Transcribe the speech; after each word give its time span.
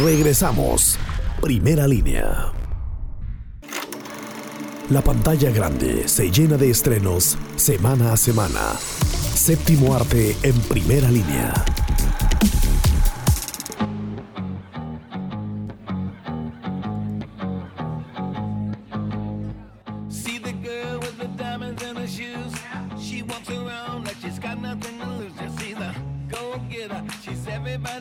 Regresamos. 0.00 0.98
Primera 1.42 1.86
línea. 1.86 2.50
La 4.88 5.02
pantalla 5.02 5.50
grande 5.50 6.08
se 6.08 6.30
llena 6.30 6.56
de 6.56 6.70
estrenos 6.70 7.36
semana 7.56 8.14
a 8.14 8.16
semana. 8.16 8.72
Séptimo 9.34 9.94
arte 9.94 10.34
en 10.42 10.58
primera 10.62 11.10
línea. 11.10 11.52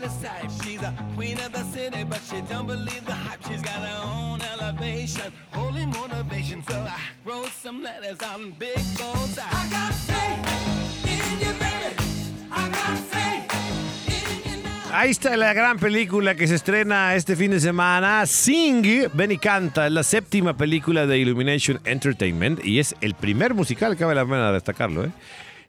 Type. 0.07 0.49
She's 0.63 0.81
a 0.81 0.93
queen 1.15 1.39
of 1.39 1.51
the 1.51 1.63
city, 1.71 2.03
but 2.03 2.21
she 2.29 2.41
don't 2.41 2.67
believe 2.67 3.05
the 3.05 3.13
hype. 3.13 3.41
She's 3.47 3.61
got 3.61 3.81
her 3.87 4.01
own 4.03 4.41
elevation, 4.41 5.31
holy 5.51 5.85
motivation. 5.85 6.63
So 6.67 6.75
I 6.75 6.97
wrote 7.25 7.51
some 7.61 7.83
letters 7.83 8.19
on 8.21 8.51
big 8.59 8.81
goals. 8.97 9.37
I 9.37 9.67
got 9.69 9.93
faith 9.93 10.41
in 11.05 11.39
you, 11.39 11.53
baby. 11.59 11.95
I 12.51 12.69
got 12.69 12.97
faith. 12.97 13.21
Ahí 14.93 15.11
está 15.11 15.37
la 15.37 15.53
gran 15.53 15.79
película 15.79 16.35
que 16.35 16.47
se 16.47 16.55
estrena 16.55 17.15
este 17.15 17.37
fin 17.37 17.51
de 17.51 17.61
semana, 17.61 18.25
Sing, 18.25 19.07
Ven 19.13 19.31
y 19.31 19.37
Canta, 19.37 19.87
es 19.87 19.93
la 19.93 20.03
séptima 20.03 20.57
película 20.57 21.07
de 21.07 21.17
Illumination 21.17 21.79
Entertainment 21.85 22.59
y 22.65 22.79
es 22.79 22.93
el 22.99 23.13
primer 23.13 23.53
musical, 23.53 23.95
cabe 23.95 24.15
la 24.15 24.25
pena 24.25 24.51
destacarlo, 24.51 25.05
¿eh? 25.05 25.11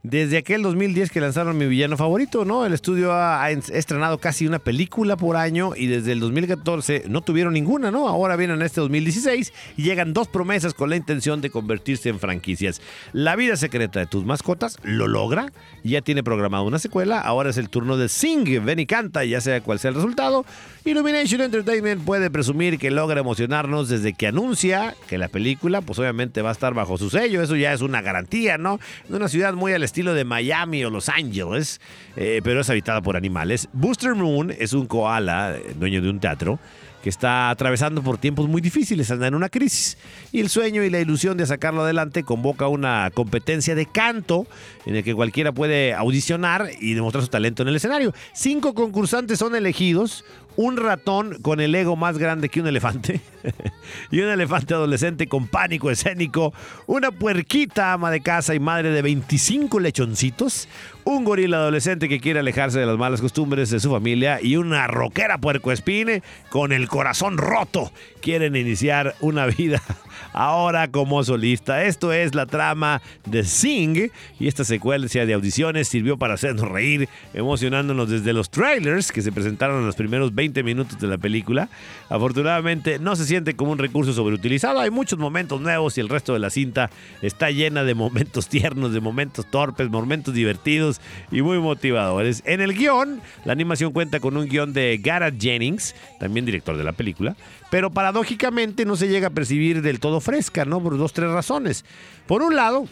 Desde 0.04 0.36
aquel 0.36 0.62
2010 0.62 1.12
que 1.12 1.20
lanzaron 1.20 1.56
mi 1.56 1.64
villano 1.66 1.96
favorito, 1.96 2.44
¿no? 2.44 2.66
El 2.66 2.72
estudio 2.72 3.12
ha, 3.12 3.48
estrenado 3.52 4.18
casi 4.18 4.48
una 4.48 4.58
película 4.58 5.16
por 5.16 5.36
año 5.36 5.76
y 5.76 5.86
desde 5.86 6.10
el 6.10 6.18
2014 6.18 7.04
no 7.06 7.20
tuvieron 7.20 7.54
ninguna, 7.54 7.92
¿no? 7.92 8.08
Ahora 8.08 8.34
vienen 8.34 8.62
este 8.62 8.80
2016 8.80 9.52
y 9.76 9.82
llegan 9.84 10.12
dos 10.12 10.26
promesas 10.26 10.74
con 10.74 10.90
la 10.90 10.96
intención 10.96 11.40
de 11.40 11.50
convertirse 11.50 12.08
en 12.08 12.18
franquicias. 12.18 12.82
La 13.12 13.36
vida 13.36 13.54
secreta 13.54 14.00
de 14.00 14.06
tus 14.06 14.24
mascotas 14.24 14.76
lo 14.82 15.06
logra, 15.06 15.52
ya 15.84 16.00
tiene 16.00 16.24
programada 16.24 16.64
una 16.64 16.80
secuela, 16.80 17.20
ahora 17.20 17.50
es 17.50 17.56
el 17.56 17.68
turno 17.68 17.96
de 17.96 18.08
Sing, 18.08 18.64
ven 18.64 18.80
y 18.80 18.86
canta, 18.86 19.24
ya 19.24 19.40
sea 19.40 19.60
cual 19.60 19.78
sea 19.78 19.90
el 19.90 19.94
resultado. 19.94 20.44
Illumination 20.84 21.42
Entertainment 21.42 22.04
puede 22.04 22.28
presumir 22.28 22.80
que 22.80 22.90
logra 22.90 23.20
emocionarnos 23.20 23.88
desde 23.88 24.14
que 24.14 24.26
anuncia 24.26 24.96
que 25.06 25.16
la 25.16 25.28
película, 25.28 25.80
pues 25.80 26.00
obviamente 26.00 26.42
va 26.42 26.48
a 26.48 26.52
estar 26.54 26.74
bajo 26.74 26.98
su 26.98 27.08
sello, 27.08 27.40
eso 27.40 27.54
ya 27.54 27.72
es 27.72 27.82
una 27.82 28.02
garantía, 28.02 28.58
¿no? 28.58 28.80
De 29.08 29.16
una 29.16 29.28
ciudad 29.28 29.54
muy 29.54 29.72
al 29.72 29.91
estilo 29.92 30.14
de 30.14 30.24
Miami 30.24 30.82
o 30.86 30.90
Los 30.90 31.10
Ángeles, 31.10 31.78
eh, 32.16 32.40
pero 32.42 32.62
es 32.62 32.70
habitada 32.70 33.02
por 33.02 33.14
animales. 33.14 33.68
Booster 33.74 34.14
Moon 34.14 34.50
es 34.50 34.72
un 34.72 34.86
koala, 34.86 35.54
eh, 35.54 35.74
dueño 35.78 36.00
de 36.00 36.08
un 36.08 36.18
teatro, 36.18 36.58
que 37.02 37.08
está 37.08 37.50
atravesando 37.50 38.02
por 38.02 38.16
tiempos 38.18 38.48
muy 38.48 38.60
difíciles, 38.60 39.10
anda 39.10 39.26
en 39.26 39.34
una 39.34 39.48
crisis. 39.48 39.98
Y 40.30 40.40
el 40.40 40.48
sueño 40.48 40.82
y 40.84 40.90
la 40.90 41.00
ilusión 41.00 41.36
de 41.36 41.46
sacarlo 41.46 41.82
adelante 41.82 42.22
convoca 42.22 42.68
una 42.68 43.10
competencia 43.12 43.74
de 43.74 43.86
canto 43.86 44.46
en 44.86 44.96
el 44.96 45.04
que 45.04 45.14
cualquiera 45.14 45.52
puede 45.52 45.94
audicionar 45.94 46.70
y 46.80 46.94
demostrar 46.94 47.24
su 47.24 47.30
talento 47.30 47.62
en 47.62 47.68
el 47.68 47.76
escenario. 47.76 48.14
Cinco 48.32 48.74
concursantes 48.74 49.38
son 49.38 49.54
elegidos, 49.56 50.24
un 50.56 50.76
ratón 50.76 51.38
con 51.42 51.60
el 51.60 51.74
ego 51.74 51.96
más 51.96 52.18
grande 52.18 52.48
que 52.48 52.60
un 52.60 52.66
elefante 52.66 53.20
y 54.10 54.20
un 54.20 54.28
elefante 54.28 54.74
adolescente 54.74 55.26
con 55.26 55.48
pánico 55.48 55.90
escénico, 55.90 56.52
una 56.86 57.10
puerquita 57.10 57.92
ama 57.92 58.10
de 58.10 58.20
casa 58.20 58.54
y 58.54 58.60
madre 58.60 58.90
de 58.90 59.02
25 59.02 59.80
lechoncitos, 59.80 60.68
un 61.04 61.24
gorila 61.24 61.56
adolescente 61.58 62.08
que 62.08 62.20
quiere 62.20 62.40
alejarse 62.40 62.78
de 62.78 62.86
las 62.86 62.98
malas 62.98 63.20
costumbres 63.20 63.70
de 63.70 63.80
su 63.80 63.90
familia 63.90 64.40
y 64.42 64.56
una 64.56 64.86
rockera 64.86 65.38
puercoespine 65.38 66.22
con 66.50 66.72
el 66.72 66.88
corazón 66.92 67.38
roto. 67.38 67.90
Quieren 68.20 68.54
iniciar 68.54 69.16
una 69.20 69.46
vida 69.46 69.82
ahora 70.34 70.90
como 70.90 71.24
solista. 71.24 71.84
Esto 71.84 72.12
es 72.12 72.34
la 72.34 72.44
trama 72.44 73.00
de 73.24 73.44
Sing 73.44 74.10
y 74.38 74.46
esta 74.46 74.62
secuencia 74.62 75.24
de 75.24 75.32
audiciones 75.32 75.88
sirvió 75.88 76.18
para 76.18 76.34
hacernos 76.34 76.68
reír, 76.68 77.08
emocionándonos 77.32 78.10
desde 78.10 78.34
los 78.34 78.50
trailers 78.50 79.10
que 79.10 79.22
se 79.22 79.32
presentaron 79.32 79.80
en 79.80 79.86
los 79.86 79.96
primeros 79.96 80.34
20 80.34 80.62
minutos 80.62 81.00
de 81.00 81.06
la 81.06 81.16
película. 81.16 81.70
Afortunadamente 82.10 82.98
no 82.98 83.16
se 83.16 83.24
siente 83.24 83.56
como 83.56 83.72
un 83.72 83.78
recurso 83.78 84.12
sobreutilizado, 84.12 84.78
hay 84.78 84.90
muchos 84.90 85.18
momentos 85.18 85.62
nuevos 85.62 85.96
y 85.96 86.02
el 86.02 86.10
resto 86.10 86.34
de 86.34 86.40
la 86.40 86.50
cinta 86.50 86.90
está 87.22 87.50
llena 87.50 87.84
de 87.84 87.94
momentos 87.94 88.48
tiernos, 88.48 88.92
de 88.92 89.00
momentos 89.00 89.50
torpes, 89.50 89.88
momentos 89.88 90.34
divertidos 90.34 91.00
y 91.30 91.40
muy 91.40 91.58
motivadores. 91.58 92.42
En 92.44 92.60
el 92.60 92.74
guion, 92.74 93.22
la 93.46 93.54
animación 93.54 93.92
cuenta 93.92 94.20
con 94.20 94.36
un 94.36 94.46
guion 94.46 94.74
de 94.74 95.00
Gareth 95.02 95.40
Jennings, 95.40 95.94
también 96.20 96.44
director 96.44 96.76
de 96.76 96.81
la 96.82 96.92
película, 96.92 97.36
pero 97.70 97.90
paradójicamente 97.90 98.84
no 98.84 98.96
se 98.96 99.08
llega 99.08 99.28
a 99.28 99.30
percibir 99.30 99.82
del 99.82 100.00
todo 100.00 100.20
fresca, 100.20 100.64
¿no? 100.64 100.82
Por 100.82 100.98
dos, 100.98 101.12
tres 101.12 101.30
razones. 101.30 101.84
Por 102.26 102.42
un 102.42 102.56
lado, 102.56 102.86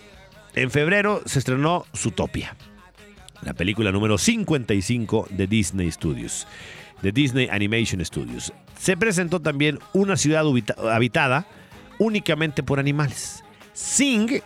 en 0.54 0.70
febrero 0.70 1.22
se 1.26 1.38
estrenó 1.38 1.84
Zootopia, 1.96 2.56
la 3.42 3.54
película 3.54 3.92
número 3.92 4.18
55 4.18 5.28
de 5.30 5.46
Disney 5.46 5.90
Studios, 5.90 6.46
de 7.02 7.12
Disney 7.12 7.48
Animation 7.50 8.04
Studios. 8.04 8.52
Se 8.78 8.96
presentó 8.96 9.40
también 9.40 9.78
una 9.92 10.16
ciudad 10.16 10.44
habitada 10.90 11.46
únicamente 11.98 12.62
por 12.62 12.78
animales. 12.80 13.44
Sing 13.72 14.40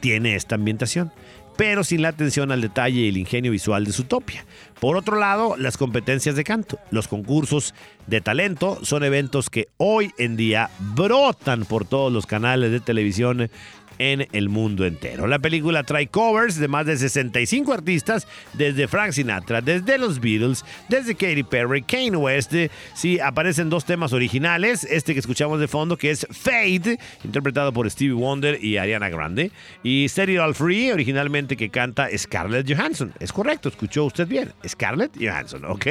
tiene 0.00 0.36
esta 0.36 0.54
ambientación, 0.54 1.12
pero 1.58 1.82
sin 1.82 2.02
la 2.02 2.10
atención 2.10 2.52
al 2.52 2.60
detalle 2.60 3.00
y 3.00 3.08
el 3.08 3.16
ingenio 3.16 3.50
visual 3.50 3.84
de 3.84 3.90
Zootopia. 3.92 4.46
Por 4.80 4.96
otro 4.96 5.18
lado, 5.18 5.56
las 5.56 5.76
competencias 5.76 6.36
de 6.36 6.44
canto. 6.44 6.78
Los 6.92 7.08
concursos 7.08 7.74
de 8.06 8.20
talento 8.20 8.78
son 8.84 9.02
eventos 9.02 9.50
que 9.50 9.66
hoy 9.76 10.12
en 10.18 10.36
día 10.36 10.70
brotan 10.94 11.64
por 11.64 11.84
todos 11.84 12.12
los 12.12 12.26
canales 12.26 12.70
de 12.70 12.78
televisión 12.78 13.50
en 13.98 14.28
el 14.32 14.48
mundo 14.48 14.86
entero. 14.86 15.26
La 15.26 15.38
película 15.38 15.82
trae 15.82 16.06
covers 16.06 16.58
de 16.58 16.68
más 16.68 16.86
de 16.86 16.96
65 16.96 17.72
artistas, 17.72 18.26
desde 18.54 18.88
Frank 18.88 19.12
Sinatra, 19.12 19.60
desde 19.60 19.98
los 19.98 20.20
Beatles, 20.20 20.64
desde 20.88 21.14
Katy 21.14 21.42
Perry, 21.42 21.82
Kanye 21.82 22.16
West. 22.16 22.52
Sí, 22.94 23.20
aparecen 23.20 23.70
dos 23.70 23.84
temas 23.84 24.12
originales, 24.12 24.84
este 24.84 25.12
que 25.12 25.20
escuchamos 25.20 25.60
de 25.60 25.68
fondo, 25.68 25.96
que 25.96 26.10
es 26.10 26.26
Fade, 26.30 26.98
interpretado 27.24 27.72
por 27.72 27.90
Stevie 27.90 28.14
Wonder 28.14 28.62
y 28.62 28.76
Ariana 28.76 29.08
Grande, 29.08 29.50
y 29.82 30.08
All 30.38 30.54
Free, 30.54 30.90
originalmente 30.90 31.56
que 31.56 31.70
canta 31.70 32.08
Scarlett 32.16 32.68
Johansson. 32.68 33.12
Es 33.20 33.32
correcto, 33.32 33.68
escuchó 33.68 34.04
usted 34.04 34.26
bien, 34.26 34.52
Scarlett 34.66 35.12
Johansson, 35.20 35.64
¿ok? 35.64 35.86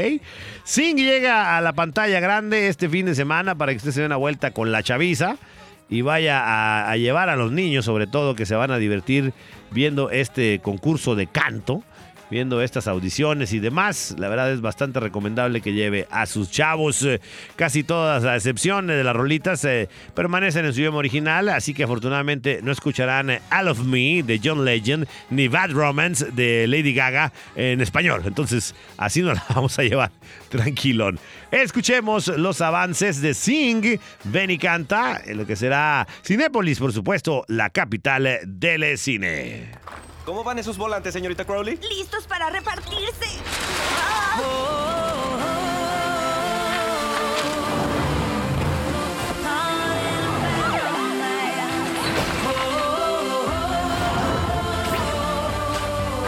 Sing 0.63 0.97
llega 0.97 1.57
a 1.57 1.61
la 1.61 1.73
pantalla 1.73 2.19
grande 2.19 2.67
este 2.67 2.89
fin 2.89 3.05
de 3.05 3.15
semana 3.15 3.55
para 3.55 3.71
que 3.71 3.77
usted 3.77 3.91
se 3.91 4.01
dé 4.01 4.05
una 4.05 4.15
vuelta 4.15 4.51
con 4.51 4.71
la 4.71 4.83
chaviza 4.83 5.37
y 5.89 6.01
vaya 6.01 6.89
a, 6.89 6.97
llevar 6.97 7.29
a 7.29 7.35
los 7.35 7.51
niños, 7.51 7.85
sobre 7.85 8.07
todo, 8.07 8.35
que 8.35 8.45
se 8.45 8.55
van 8.55 8.71
a 8.71 8.77
divertir 8.77 9.33
viendo 9.71 10.09
este 10.09 10.59
concurso 10.59 11.15
de 11.15 11.27
canto, 11.27 11.83
viendo 12.29 12.61
estas 12.61 12.87
audiciones 12.87 13.53
y 13.53 13.59
demás. 13.59 14.15
La 14.17 14.29
verdad 14.29 14.51
es 14.51 14.61
bastante 14.61 14.99
recomendable 14.99 15.61
que 15.61 15.73
lleve 15.73 16.07
a 16.11 16.25
sus 16.25 16.51
chavos. 16.51 17.03
eh, 17.03 17.21
Casi 17.55 17.83
todas, 17.83 18.23
a 18.23 18.35
excepción 18.35 18.87
de 18.87 19.03
las 19.03 19.15
rolitas, 19.15 19.63
eh, 19.65 19.89
permanecen 20.13 20.65
en 20.65 20.73
su 20.73 20.79
idioma 20.81 20.97
original, 20.97 21.49
así 21.49 21.73
que 21.73 21.83
afortunadamente 21.83 22.59
no 22.63 22.71
escucharán 22.71 23.29
eh, 23.29 23.41
All 23.51 23.67
of 23.67 23.79
Me 23.79 24.23
de 24.23 24.39
John 24.43 24.65
Legend 24.65 25.07
ni 25.29 25.47
Bad 25.47 25.71
Romance 25.71 26.31
de 26.31 26.67
Lady 26.67 26.93
Gaga 26.93 27.31
en 27.55 27.81
español. 27.81 28.21
Entonces, 28.25 28.75
así 28.97 29.21
nos 29.21 29.35
la 29.35 29.45
vamos 29.55 29.77
a 29.79 29.83
llevar 29.83 30.11
tranquilón. 30.49 31.19
Escuchemos 31.51 32.27
los 32.27 32.61
avances 32.61 33.21
de 33.21 33.33
Sing, 33.33 33.99
Ven 34.25 34.51
y 34.51 34.57
Canta, 34.57 35.21
en 35.25 35.37
lo 35.37 35.45
que 35.45 35.55
será 35.55 36.07
Cinépolis, 36.23 36.79
por 36.79 36.91
supuesto, 36.91 37.45
la 37.47 37.69
capital 37.69 38.39
del 38.45 38.97
cine. 38.97 39.71
¿Cómo 40.27 40.43
van 40.43 40.59
esos 40.59 40.77
volantes, 40.77 41.13
señorita 41.13 41.45
Crowley? 41.45 41.77
¡Listos 41.77 42.27
para 42.27 42.49
repartirse! 42.49 43.27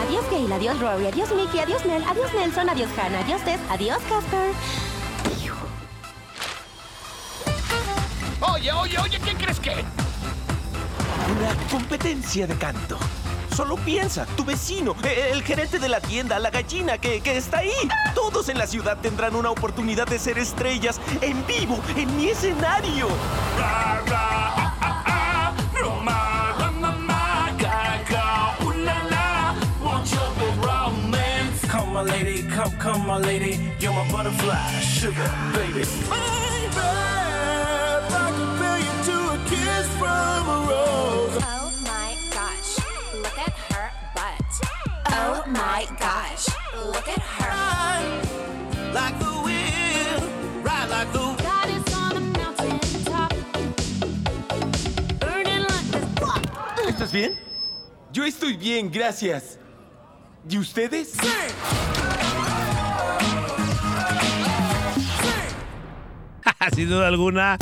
Adiós 0.01 0.30
Gail, 0.31 0.54
adiós 0.54 0.80
Rory, 0.80 1.07
adiós 1.07 1.36
Mickey, 1.36 1.60
adiós 1.60 1.86
Mel, 1.86 2.01
adiós 2.07 2.34
Nelson, 2.34 2.69
adiós 2.69 2.90
Hannah, 2.98 3.19
adiós 3.19 3.44
Tess, 3.44 3.60
adiós 3.69 4.01
Casper. 4.04 4.54
Oye, 8.40 8.72
oye, 8.72 8.98
oye, 8.98 9.19
¿qué 9.19 9.36
crees 9.36 9.60
que? 9.60 9.72
Una 11.31 11.69
competencia 11.69 12.48
de 12.48 12.56
canto. 12.56 12.98
Solo 13.60 13.76
piensa, 13.76 14.26
tu 14.38 14.46
vecino, 14.46 14.96
eh, 15.04 15.32
el 15.34 15.44
gerente 15.44 15.80
de 15.80 15.90
la 15.90 16.00
tienda, 16.00 16.40
la 16.40 16.50
gallina 16.50 16.98
que, 16.98 17.20
que 17.20 17.36
está 17.36 17.58
ahí. 17.58 17.74
Todos 18.16 18.48
en 18.48 18.58
la 18.58 18.66
ciudad 18.66 18.98
tendrán 19.02 19.36
una 19.36 19.52
oportunidad 19.52 20.08
de 20.08 20.18
ser 20.18 20.38
estrellas 20.38 21.02
en 21.20 21.46
vivo, 21.46 21.78
en 21.98 22.16
mi 22.16 22.30
escenario. 22.30 23.08
Come 32.56 32.78
come 32.80 33.20
lady, 33.20 33.58
my 33.82 34.10
butterfly, 34.10 34.82
sugar, 34.82 35.30
baby. 35.54 36.49
¿Estás 57.10 57.22
bien? 57.22 57.40
Yo 58.14 58.24
estoy 58.24 58.56
bien, 58.56 58.92
gracias. 58.92 59.58
¿Y 60.48 60.60
ustedes? 60.60 61.14
Sin 66.76 66.88
duda 66.88 67.08
alguna 67.08 67.58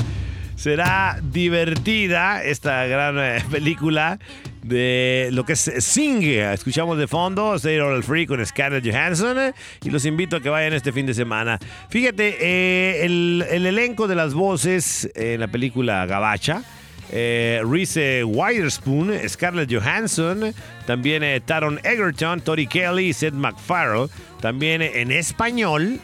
será 0.57 1.17
divertida 1.21 2.43
esta 2.43 2.85
gran 2.87 3.17
eh, 3.19 3.41
película 3.49 4.19
de 4.63 5.29
lo 5.31 5.45
que 5.45 5.53
es 5.53 5.71
Sing. 5.79 6.21
Escuchamos 6.23 6.97
de 6.97 7.07
fondo 7.07 7.55
Stay 7.55 7.79
All 7.79 8.03
Free 8.03 8.27
con 8.27 8.45
Scarlett 8.45 8.85
Johansson 8.85 9.39
eh, 9.39 9.53
y 9.81 9.91
los 9.91 10.03
invito 10.03 10.35
a 10.35 10.41
que 10.41 10.49
vayan 10.49 10.73
este 10.73 10.91
fin 10.91 11.05
de 11.05 11.13
semana. 11.13 11.57
Fíjate, 11.89 12.35
eh, 12.41 13.05
el, 13.05 13.45
el 13.49 13.65
elenco 13.65 14.09
de 14.09 14.15
las 14.15 14.33
voces 14.33 15.09
en 15.15 15.39
la 15.39 15.47
película 15.47 16.05
Gabacha. 16.05 16.65
Eh, 17.11 17.61
Reese 17.65 18.23
Witherspoon, 18.23 19.13
Scarlett 19.29 19.71
Johansson, 19.71 20.53
también 20.85 21.23
eh, 21.23 21.39
Taron 21.39 21.79
Egerton, 21.83 22.41
Tori 22.41 22.67
Kelly, 22.67 23.13
Seth 23.13 23.33
MacFarlane, 23.33 24.09
también 24.41 24.81
eh, 24.81 25.01
en 25.01 25.11
español 25.11 25.99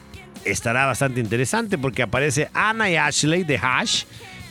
estará 0.46 0.86
bastante 0.86 1.20
interesante 1.20 1.78
porque 1.78 2.04
aparece 2.04 2.50
Anna 2.54 2.90
y 2.90 2.96
Ashley 2.96 3.44
de 3.44 3.60
Hash, 3.62 4.06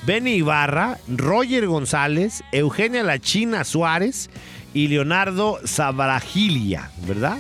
Benny 0.05 0.35
Ibarra, 0.37 0.99
Roger 1.09 1.67
González, 1.67 2.43
Eugenia 2.53 3.03
La 3.03 3.19
China 3.19 3.65
Suárez 3.65 4.29
y 4.75 4.89
Leonardo 4.89 5.59
Sabragilia, 5.65 6.91
¿verdad? 7.07 7.39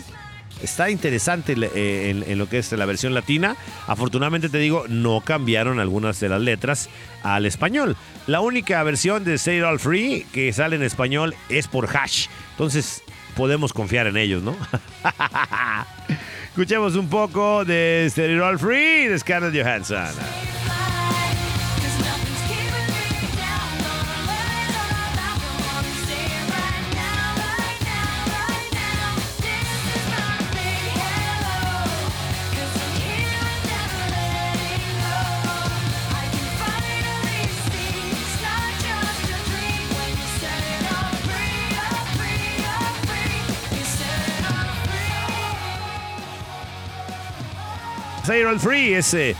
Está 0.62 0.90
interesante 0.90 1.54
eh, 1.56 2.24
en, 2.26 2.38
lo 2.38 2.48
que 2.48 2.58
es 2.58 2.70
la 2.72 2.86
versión 2.86 3.14
latina. 3.14 3.56
Afortunadamente 3.86 4.48
te 4.48 4.58
digo, 4.58 4.84
no 4.88 5.20
cambiaron 5.20 5.80
algunas 5.80 6.20
de 6.20 6.28
las 6.28 6.40
letras 6.40 6.88
al 7.22 7.46
español. 7.46 7.96
La 8.26 8.40
única 8.40 8.82
versión 8.82 9.24
de 9.24 9.38
Say 9.38 9.58
It 9.58 9.64
All 9.64 9.80
Free 9.80 10.26
que 10.32 10.52
sale 10.52 10.76
en 10.76 10.82
español 10.82 11.34
es 11.48 11.68
por 11.68 11.88
Hash. 11.96 12.28
Entonces 12.52 13.02
podemos 13.36 13.72
confiar 13.72 14.06
en 14.06 14.16
ellos, 14.16 14.42
¿no? 14.42 14.56
Escuchemos 16.48 16.94
un 16.96 17.08
poco 17.08 17.64
de 17.64 18.10
Say 18.14 18.36
It 18.36 18.40
All 18.40 18.58
Free 18.58 19.08
de 19.08 19.18
Scarlett 19.18 19.54
Johansson. 19.54 20.51
All 48.28 48.60
Free 48.60 48.94
es 48.94 49.14
eh, 49.14 49.34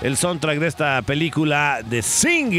el 0.00 0.16
soundtrack 0.16 0.58
de 0.58 0.66
esta 0.66 1.02
película 1.02 1.80
de 1.84 2.00
Sing. 2.00 2.50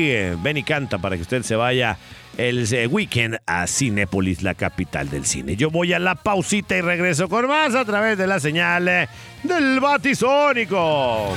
Ven 0.44 0.58
y 0.58 0.64
canta 0.64 1.00
para 1.00 1.16
que 1.16 1.24
usted 1.24 1.42
se 1.42 1.56
vaya 1.56 1.98
el 2.38 2.72
eh, 2.72 2.86
weekend 2.86 3.40
a 3.48 3.66
Cinépolis, 3.66 4.44
la 4.44 4.54
capital 4.54 5.10
del 5.10 5.26
cine. 5.26 5.56
Yo 5.56 5.72
voy 5.72 5.94
a 5.94 6.00
la 6.00 6.16
pausita 6.16 6.78
y 6.78 6.82
regreso 6.82 7.28
con 7.30 7.48
más 7.48 7.74
a 7.74 7.84
través 7.84 8.18
de 8.18 8.28
la 8.28 8.40
señal 8.40 8.88
eh, 8.88 9.10
del 9.44 9.80
Batisónico. 9.80 11.34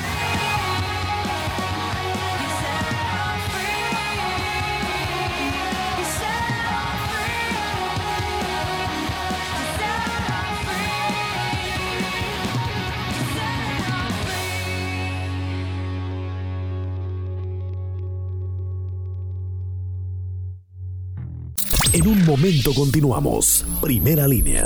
En 21.98 22.06
un 22.06 22.24
momento 22.24 22.72
continuamos. 22.74 23.64
Primera 23.80 24.28
línea. 24.28 24.62